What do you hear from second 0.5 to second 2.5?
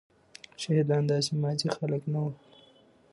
شهيدان داسي ماځي خلک نه ول.